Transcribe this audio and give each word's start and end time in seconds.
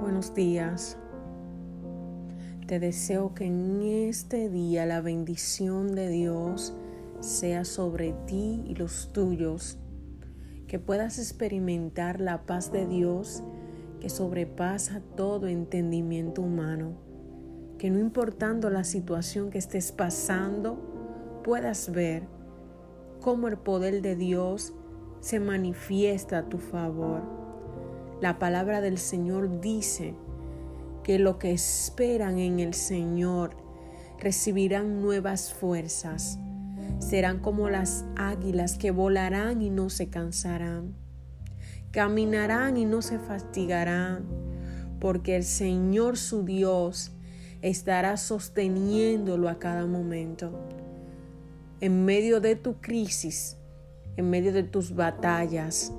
buenos 0.00 0.34
días. 0.34 0.96
Te 2.66 2.80
deseo 2.80 3.34
que 3.34 3.44
en 3.44 3.82
este 3.82 4.48
día 4.48 4.86
la 4.86 5.00
bendición 5.00 5.94
de 5.94 6.08
Dios 6.08 6.74
sea 7.20 7.64
sobre 7.64 8.14
ti 8.26 8.64
y 8.66 8.74
los 8.76 9.12
tuyos, 9.12 9.78
que 10.66 10.78
puedas 10.78 11.18
experimentar 11.18 12.20
la 12.20 12.46
paz 12.46 12.72
de 12.72 12.86
Dios 12.86 13.42
que 14.00 14.08
sobrepasa 14.08 15.02
todo 15.16 15.46
entendimiento 15.48 16.40
humano, 16.40 16.94
que 17.76 17.90
no 17.90 17.98
importando 17.98 18.70
la 18.70 18.84
situación 18.84 19.50
que 19.50 19.58
estés 19.58 19.92
pasando, 19.92 21.42
puedas 21.44 21.90
ver 21.92 22.22
cómo 23.20 23.48
el 23.48 23.58
poder 23.58 24.00
de 24.00 24.16
Dios 24.16 24.72
se 25.20 25.40
manifiesta 25.40 26.38
a 26.38 26.48
tu 26.48 26.56
favor 26.56 27.39
la 28.20 28.38
palabra 28.38 28.80
del 28.80 28.98
Señor 28.98 29.60
dice 29.60 30.14
que 31.02 31.18
lo 31.18 31.38
que 31.38 31.52
esperan 31.52 32.38
en 32.38 32.60
el 32.60 32.74
Señor 32.74 33.56
recibirán 34.18 35.00
nuevas 35.00 35.52
fuerzas. 35.52 36.38
Serán 36.98 37.38
como 37.38 37.70
las 37.70 38.04
águilas 38.16 38.76
que 38.76 38.90
volarán 38.90 39.62
y 39.62 39.70
no 39.70 39.88
se 39.88 40.10
cansarán. 40.10 40.94
Caminarán 41.92 42.76
y 42.76 42.84
no 42.84 43.00
se 43.00 43.18
fatigarán, 43.18 44.26
porque 45.00 45.36
el 45.36 45.44
Señor 45.44 46.18
su 46.18 46.44
Dios 46.44 47.12
estará 47.62 48.18
sosteniéndolo 48.18 49.48
a 49.48 49.58
cada 49.58 49.86
momento. 49.86 50.52
En 51.80 52.04
medio 52.04 52.40
de 52.40 52.54
tu 52.54 52.74
crisis, 52.82 53.56
en 54.16 54.28
medio 54.28 54.52
de 54.52 54.62
tus 54.62 54.94
batallas, 54.94 55.92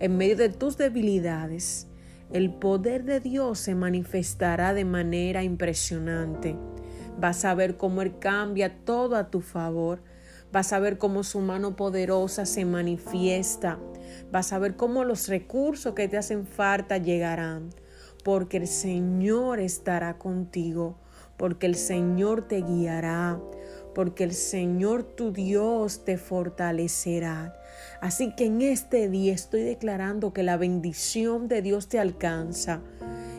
en 0.00 0.16
medio 0.16 0.36
de 0.36 0.48
tus 0.48 0.76
debilidades, 0.76 1.88
el 2.32 2.52
poder 2.52 3.04
de 3.04 3.20
Dios 3.20 3.58
se 3.58 3.74
manifestará 3.74 4.74
de 4.74 4.84
manera 4.84 5.42
impresionante. 5.42 6.56
Vas 7.18 7.44
a 7.44 7.54
ver 7.54 7.76
cómo 7.76 8.02
Él 8.02 8.18
cambia 8.18 8.84
todo 8.84 9.16
a 9.16 9.30
tu 9.30 9.40
favor. 9.40 10.02
Vas 10.52 10.72
a 10.72 10.78
ver 10.78 10.98
cómo 10.98 11.24
su 11.24 11.40
mano 11.40 11.74
poderosa 11.74 12.46
se 12.46 12.64
manifiesta. 12.64 13.78
Vas 14.30 14.52
a 14.52 14.58
ver 14.58 14.76
cómo 14.76 15.04
los 15.04 15.28
recursos 15.28 15.94
que 15.94 16.06
te 16.06 16.16
hacen 16.16 16.46
falta 16.46 16.98
llegarán. 16.98 17.70
Porque 18.24 18.58
el 18.58 18.66
Señor 18.66 19.58
estará 19.58 20.18
contigo. 20.18 20.98
Porque 21.36 21.66
el 21.66 21.74
Señor 21.74 22.46
te 22.46 22.62
guiará 22.62 23.40
porque 23.94 24.24
el 24.24 24.32
Señor 24.32 25.02
tu 25.02 25.32
Dios 25.32 26.04
te 26.04 26.18
fortalecerá. 26.18 27.54
Así 28.00 28.34
que 28.34 28.46
en 28.46 28.62
este 28.62 29.08
día 29.08 29.34
estoy 29.34 29.62
declarando 29.62 30.32
que 30.32 30.42
la 30.42 30.56
bendición 30.56 31.48
de 31.48 31.62
Dios 31.62 31.88
te 31.88 31.98
alcanza, 31.98 32.80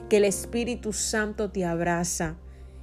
que 0.09 0.17
el 0.17 0.25
Espíritu 0.25 0.93
Santo 0.93 1.51
te 1.51 1.65
abraza 1.65 2.35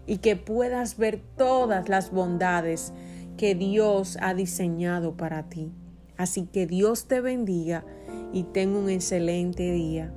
y 0.07 0.19
que 0.19 0.37
puedas 0.37 0.97
ver 0.97 1.21
todas 1.37 1.89
las 1.89 2.11
bondades 2.11 2.93
que 3.37 3.55
Dios 3.55 4.17
ha 4.21 4.35
diseñado 4.35 5.17
para 5.17 5.49
ti. 5.49 5.73
Así 6.17 6.47
que 6.47 6.67
Dios 6.67 7.07
te 7.07 7.21
bendiga 7.21 7.85
y 8.33 8.45
tenga 8.45 8.79
un 8.79 8.89
excelente 8.89 9.71
día. 9.73 10.13